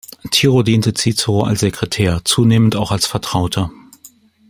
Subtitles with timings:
[0.31, 3.69] Tiro diente Cicero als Sekretär, zunehmend auch als Vertrauter.